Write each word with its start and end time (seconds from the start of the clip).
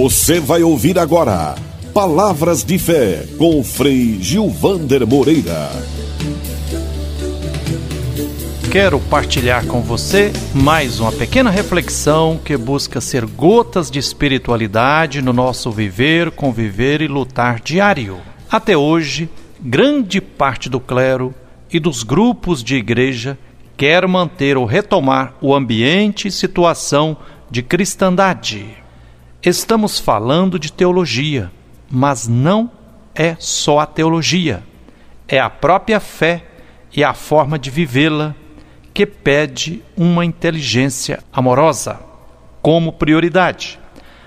Você 0.00 0.38
vai 0.38 0.62
ouvir 0.62 0.96
agora 0.96 1.56
Palavras 1.92 2.62
de 2.62 2.78
Fé 2.78 3.26
com 3.36 3.64
Frei 3.64 4.16
Gilvander 4.22 5.04
Moreira. 5.04 5.70
Quero 8.70 9.00
partilhar 9.00 9.66
com 9.66 9.80
você 9.80 10.32
mais 10.54 11.00
uma 11.00 11.10
pequena 11.10 11.50
reflexão 11.50 12.38
que 12.44 12.56
busca 12.56 13.00
ser 13.00 13.26
gotas 13.26 13.90
de 13.90 13.98
espiritualidade 13.98 15.20
no 15.20 15.32
nosso 15.32 15.68
viver, 15.72 16.30
conviver 16.30 17.02
e 17.02 17.08
lutar 17.08 17.58
diário. 17.58 18.20
Até 18.48 18.76
hoje, 18.76 19.28
grande 19.60 20.20
parte 20.20 20.68
do 20.68 20.78
clero 20.78 21.34
e 21.72 21.80
dos 21.80 22.04
grupos 22.04 22.62
de 22.62 22.76
igreja 22.76 23.36
quer 23.76 24.06
manter 24.06 24.56
ou 24.56 24.64
retomar 24.64 25.34
o 25.40 25.52
ambiente 25.52 26.28
e 26.28 26.30
situação 26.30 27.16
de 27.50 27.64
cristandade. 27.64 28.86
Estamos 29.42 30.00
falando 30.00 30.58
de 30.58 30.72
teologia, 30.72 31.52
mas 31.88 32.26
não 32.26 32.68
é 33.14 33.36
só 33.38 33.78
a 33.78 33.86
teologia, 33.86 34.64
é 35.28 35.38
a 35.38 35.48
própria 35.48 36.00
fé 36.00 36.44
e 36.92 37.04
a 37.04 37.14
forma 37.14 37.56
de 37.56 37.70
vivê-la 37.70 38.34
que 38.92 39.06
pede 39.06 39.80
uma 39.96 40.24
inteligência 40.24 41.22
amorosa 41.32 42.00
como 42.60 42.92
prioridade. 42.92 43.78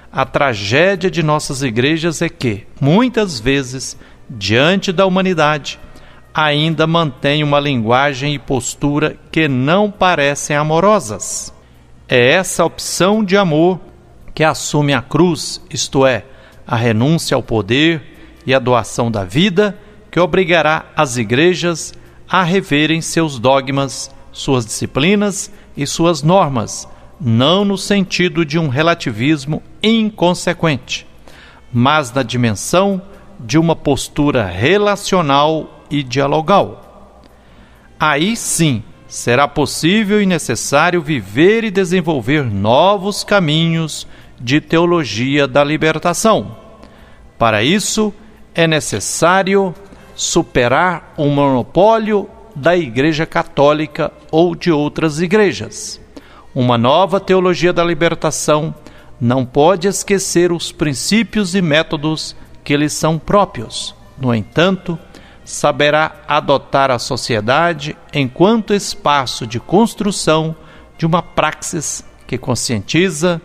A 0.10 0.26
tragédia 0.26 1.12
de 1.12 1.22
nossas 1.22 1.62
igrejas 1.62 2.22
é 2.22 2.30
que, 2.30 2.66
muitas 2.80 3.38
vezes, 3.38 3.98
diante 4.30 4.94
da 4.94 5.06
humanidade, 5.06 5.78
ainda 6.34 6.88
mantém 6.88 7.44
uma 7.44 7.60
linguagem 7.60 8.34
e 8.34 8.40
postura 8.40 9.18
que 9.30 9.50
não 9.50 9.92
parecem 9.92 10.56
amorosas. 10.56 11.54
É 12.08 12.32
essa 12.32 12.64
opção 12.64 13.26
de 13.26 13.36
amor 13.36 13.91
que 14.34 14.44
assume 14.44 14.94
a 14.94 15.02
cruz, 15.02 15.62
isto 15.70 16.06
é, 16.06 16.26
a 16.66 16.76
renúncia 16.76 17.36
ao 17.36 17.44
poder 17.44 18.02
e 18.46 18.54
a 18.54 18.60
doação 18.60 19.12
da 19.12 19.24
vida, 19.24 19.78
que 20.10 20.20
obrigará 20.20 20.86
as 20.96 21.18
igrejas 21.18 21.94
a 22.30 22.44
reverem 22.44 23.02
seus 23.02 23.38
dogmas 23.38 24.10
suas 24.32 24.66
disciplinas 24.66 25.52
e 25.76 25.86
suas 25.86 26.24
normas, 26.24 26.88
não 27.20 27.64
no 27.66 27.78
sentido 27.78 28.46
de 28.46 28.58
um 28.58 28.68
relativismo 28.68 29.62
inconsequente, 29.84 31.06
mas 31.72 32.12
na 32.12 32.24
dimensão 32.24 33.02
de 33.40 33.58
uma 33.58 33.76
postura 33.76 34.46
relacional 34.46 35.84
e 35.90 36.02
dialogal. 36.04 37.22
Aí 38.00 38.36
sim 38.36 38.84
será 39.12 39.46
possível 39.46 40.22
e 40.22 40.26
necessário 40.26 41.02
viver 41.02 41.66
e 41.66 41.70
desenvolver 41.70 42.46
novos 42.46 43.26
caminhos 43.26 44.08
de 44.40 44.62
teologia 44.62 45.46
da 45.46 45.66
libertação. 45.66 46.56
Para 47.38 47.62
isso, 47.62 48.14
é 48.56 48.66
necessário 48.66 49.76
superar 50.16 51.14
o 51.18 51.26
monopólio 51.26 52.30
da 52.56 52.78
Igreja 52.78 53.26
Católica 53.26 54.14
ou 54.32 54.56
de 54.56 54.72
outras 54.72 55.20
igrejas. 55.20 56.00
Uma 56.56 56.78
nova 56.78 57.20
teologia 57.20 57.74
da 57.74 57.84
libertação 57.84 58.74
não 59.20 59.46
pode 59.46 59.90
esquecer 59.90 60.54
os 60.54 60.72
princípios 60.72 61.54
e 61.54 61.62
métodos 61.62 62.34
que 62.64 62.78
lhes 62.78 62.94
são 62.94 63.20
próprios. 63.20 63.94
No 64.18 64.34
entanto, 64.34 64.98
saberá 65.44 66.16
adotar 66.28 66.92
a 66.92 67.00
sociedade 67.00 67.98
enquanto 68.14 68.74
espaço 68.74 69.46
de 69.48 69.60
construção 69.60 70.56
de 70.98 71.06
uma 71.06 71.22
praxis 71.22 72.06
que 72.28 72.38
conscientiza, 72.38 73.42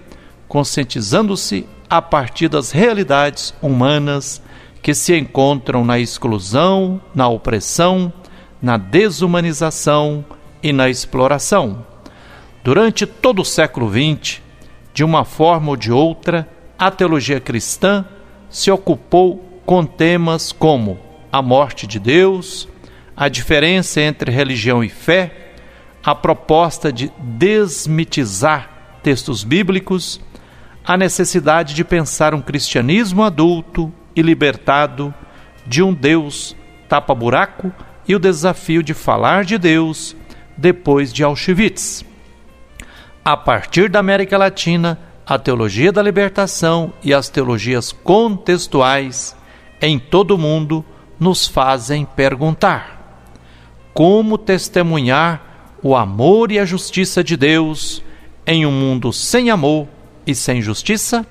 conscientizando-se 0.46 1.66
a 1.88 2.02
partir 2.02 2.48
das 2.48 2.70
realidades 2.70 3.54
humanas 3.62 4.42
que 4.82 4.94
se 4.94 5.16
encontram 5.16 5.84
na 5.84 5.98
exclusão, 5.98 7.00
na 7.14 7.28
opressão, 7.28 8.12
na 8.60 8.76
desumanização 8.76 10.24
e 10.62 10.72
na 10.72 10.88
exploração. 10.88 11.84
Durante 12.62 13.06
todo 13.06 13.42
o 13.42 13.44
século 13.44 13.90
XX, 13.90 14.40
de 14.92 15.04
uma 15.04 15.24
forma 15.24 15.70
ou 15.70 15.76
de 15.76 15.92
outra, 15.92 16.48
a 16.78 16.90
teologia 16.90 17.40
cristã 17.40 18.04
se 18.50 18.70
ocupou 18.70 19.60
com 19.64 19.84
temas 19.84 20.52
como 20.52 21.05
a 21.36 21.42
morte 21.42 21.86
de 21.86 21.98
Deus, 21.98 22.66
a 23.14 23.28
diferença 23.28 24.00
entre 24.00 24.30
religião 24.30 24.82
e 24.82 24.88
fé, 24.88 25.52
a 26.02 26.14
proposta 26.14 26.90
de 26.90 27.12
desmitizar 27.18 28.70
textos 29.02 29.44
bíblicos, 29.44 30.18
a 30.82 30.96
necessidade 30.96 31.74
de 31.74 31.84
pensar 31.84 32.32
um 32.32 32.40
cristianismo 32.40 33.22
adulto 33.22 33.92
e 34.14 34.22
libertado 34.22 35.14
de 35.66 35.82
um 35.82 35.92
Deus 35.92 36.56
tapa-buraco 36.88 37.70
e 38.08 38.14
o 38.14 38.18
desafio 38.18 38.82
de 38.82 38.94
falar 38.94 39.44
de 39.44 39.58
Deus 39.58 40.16
depois 40.56 41.12
de 41.12 41.22
Auschwitz. 41.22 42.02
A 43.22 43.36
partir 43.36 43.90
da 43.90 43.98
América 43.98 44.38
Latina, 44.38 44.98
a 45.26 45.38
teologia 45.38 45.92
da 45.92 46.00
libertação 46.00 46.94
e 47.04 47.12
as 47.12 47.28
teologias 47.28 47.92
contextuais 47.92 49.36
em 49.82 49.98
todo 49.98 50.30
o 50.30 50.38
mundo 50.38 50.82
nos 51.18 51.46
fazem 51.46 52.04
perguntar: 52.04 53.22
como 53.92 54.36
testemunhar 54.36 55.78
o 55.82 55.96
amor 55.96 56.50
e 56.52 56.58
a 56.58 56.64
justiça 56.64 57.22
de 57.22 57.36
Deus 57.36 58.02
em 58.46 58.66
um 58.66 58.72
mundo 58.72 59.12
sem 59.12 59.50
amor 59.50 59.88
e 60.26 60.34
sem 60.34 60.60
justiça? 60.60 61.26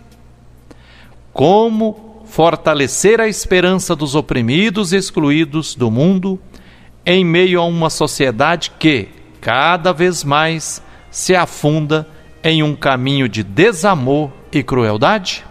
Como 1.31 2.23
fortalecer 2.25 3.22
a 3.22 3.28
esperança 3.28 3.96
dos 3.96 4.16
oprimidos 4.16 4.94
e 4.94 4.97
excluídos 4.97 5.75
do 5.75 5.91
mundo 5.91 6.40
em 7.06 7.23
meio 7.23 7.62
a 7.62 7.66
uma 7.66 7.90
sociedade 7.90 8.72
que, 8.79 9.09
cada 9.40 9.94
vez 9.94 10.23
mais, 10.23 10.81
se 11.12 11.35
afunda 11.35 12.07
em 12.44 12.63
um 12.63 12.75
caminho 12.75 13.29
de 13.29 13.44
desamor 13.44 14.31
e 14.52 14.63
crueldade? 14.63 15.46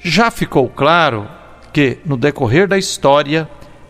Já 0.00 0.30
ficou 0.30 0.68
claro 0.68 1.28
que, 1.72 1.98
no 2.04 2.16
decorrer 2.16 2.68
da 2.68 2.76
história, 2.78 3.48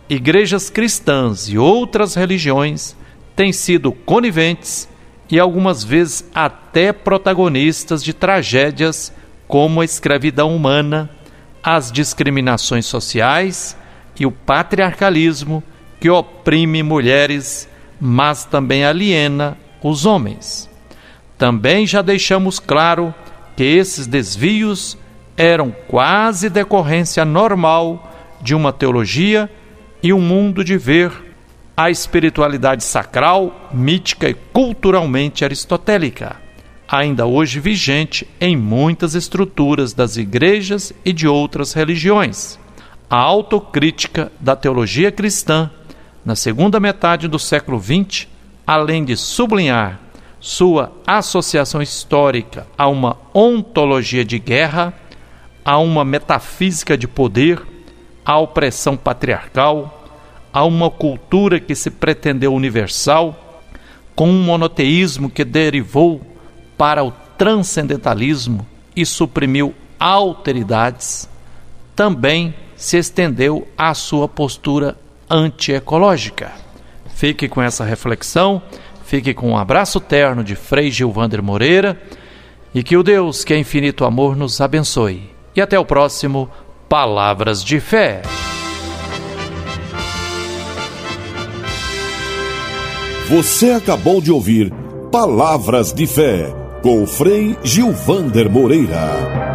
igrejas 0.09 0.71
cristãs 0.71 1.49
e 1.49 1.59
outras 1.59 2.15
religiões 2.15 2.97
têm 3.35 3.53
sido 3.53 3.93
coniventes 3.93 4.89
e 5.31 5.41
algumas 5.41 5.83
vezes 5.83 6.25
até 6.35 6.93
protagonistas 6.93 8.05
de 8.05 8.13
tragédias 8.13 9.13
como 9.49 9.81
a 9.81 9.85
escravidão 9.85 10.55
humana, 10.55 11.11
as 11.63 11.91
discriminações 11.91 12.87
sociais 12.87 13.77
e 14.19 14.27
o 14.27 14.31
patriarcalismo 14.31 15.63
que 15.99 16.11
oprime 16.11 16.83
mulheres, 16.83 17.69
mas 18.01 18.45
também 18.45 18.85
aliena 18.85 19.57
os 19.83 20.05
homens. 20.05 20.69
Também 21.39 21.87
já 21.87 22.03
deixamos 22.03 22.61
claro 22.61 23.15
que 23.57 23.65
esses 23.65 24.07
desvios 24.07 24.97
eram 25.37 25.75
quase 25.89 26.49
decorrência 26.49 27.25
normal 27.25 28.13
de 28.41 28.55
uma 28.55 28.73
teologia 28.73 29.51
e 30.03 30.13
um 30.13 30.21
mundo 30.21 30.65
de 30.65 30.77
ver 30.77 31.13
a 31.77 31.91
espiritualidade 31.91 32.85
sacral, 32.85 33.71
mítica 33.73 34.29
e 34.29 34.35
culturalmente 34.35 35.45
aristotélica, 35.45 36.37
ainda 36.87 37.25
hoje 37.25 37.61
vigente 37.61 38.29
em 38.41 38.57
muitas 38.57 39.15
estruturas 39.15 39.93
das 39.93 40.17
igrejas 40.17 40.93
e 41.05 41.13
de 41.13 41.27
outras 41.27 41.73
religiões. 41.73 42.59
A 43.09 43.17
autocrítica 43.17 44.31
da 44.39 44.55
teologia 44.55 45.11
cristã 45.11 45.71
na 46.25 46.37
segunda 46.37 46.79
metade 46.79 47.27
do 47.27 47.39
século 47.39 47.81
XX, 47.81 48.29
além 48.67 49.05
de 49.05 49.17
sublinhar 49.17 49.99
sua 50.39 50.93
associação 51.07 51.81
histórica 51.81 52.67
a 52.77 52.89
uma 52.89 53.17
ontologia 53.33 54.25
de 54.25 54.39
guerra, 54.39 54.93
a 55.65 55.79
uma 55.79 56.05
metafísica 56.05 56.97
de 56.97 57.07
poder, 57.07 57.61
à 58.25 58.39
opressão 58.39 58.97
patriarcal, 58.97 60.03
a 60.53 60.65
uma 60.65 60.91
cultura 60.91 61.59
que 61.59 61.75
se 61.75 61.91
pretendeu 61.91 62.53
universal, 62.53 63.63
com 64.15 64.29
um 64.29 64.43
monoteísmo 64.43 65.31
que 65.31 65.45
derivou 65.45 66.21
para 66.77 67.03
o 67.03 67.13
transcendentalismo 67.39 68.67
e 68.95 69.07
suprimiu 69.07 69.75
alteridades, 69.99 71.29
também 71.97 72.55
se 72.77 72.99
estendeu 72.99 73.67
à 73.79 73.95
sua 73.95 74.29
postura 74.29 74.97
antiecológica. 75.31 76.53
Fique 77.15 77.49
com 77.49 77.63
essa 77.63 77.85
reflexão, 77.85 78.61
fique 79.05 79.33
com 79.33 79.51
um 79.51 79.57
abraço 79.57 80.01
terno 80.01 80.43
de 80.43 80.57
Frei 80.57 80.91
Gilvander 80.91 81.43
Moreira 81.43 82.01
e 82.75 82.83
que 82.83 82.97
o 82.97 83.03
Deus, 83.03 83.45
que 83.45 83.55
é 83.55 83.59
infinito 83.59 84.05
amor, 84.05 84.37
nos 84.37 84.61
abençoe. 84.61 85.32
E 85.55 85.61
até 85.61 85.79
o 85.79 85.85
próximo 85.85 86.51
Palavras 86.89 87.63
de 87.63 87.81
Fé. 87.81 88.23
Você 93.29 93.71
acabou 93.71 94.21
de 94.21 94.31
ouvir 94.31 94.73
Palavras 95.11 95.93
de 95.93 96.07
Fé 96.07 96.53
com 96.83 97.07
Frei 97.07 97.57
Gilvander 97.63 98.51
Moreira. 98.51 99.52